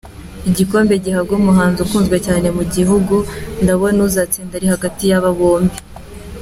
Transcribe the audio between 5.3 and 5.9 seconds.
bombi.